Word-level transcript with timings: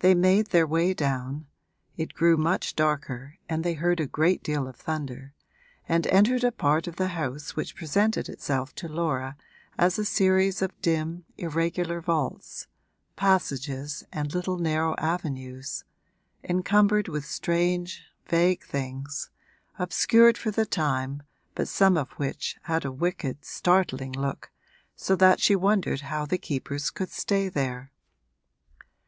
They 0.00 0.12
made 0.16 0.48
their 0.48 0.66
way 0.66 0.92
down 0.92 1.46
it 1.96 2.14
grew 2.14 2.36
much 2.36 2.74
darker 2.74 3.38
and 3.48 3.62
they 3.62 3.74
heard 3.74 4.00
a 4.00 4.08
great 4.08 4.42
deal 4.42 4.66
of 4.66 4.74
thunder 4.74 5.34
and 5.88 6.04
entered 6.08 6.42
a 6.42 6.50
part 6.50 6.88
of 6.88 6.96
the 6.96 7.06
house 7.14 7.54
which 7.54 7.76
presented 7.76 8.28
itself 8.28 8.74
to 8.74 8.88
Laura 8.88 9.36
as 9.78 10.00
a 10.00 10.04
series 10.04 10.62
of 10.62 10.72
dim, 10.82 11.26
irregular 11.38 12.00
vaults 12.00 12.66
passages 13.14 14.02
and 14.12 14.34
little 14.34 14.58
narrow 14.58 14.96
avenues 14.98 15.84
encumbered 16.42 17.06
with 17.06 17.24
strange 17.24 18.02
vague 18.26 18.64
things, 18.64 19.30
obscured 19.78 20.36
for 20.36 20.50
the 20.50 20.66
time 20.66 21.22
but 21.54 21.68
some 21.68 21.96
of 21.96 22.10
which 22.14 22.56
had 22.64 22.84
a 22.84 22.90
wicked, 22.90 23.44
startling 23.44 24.10
look, 24.10 24.50
so 24.96 25.14
that 25.14 25.38
she 25.38 25.54
wondered 25.54 26.00
how 26.00 26.26
the 26.26 26.36
keepers 26.36 26.90
could 26.90 27.10
stay 27.12 27.48
there. 27.48 27.92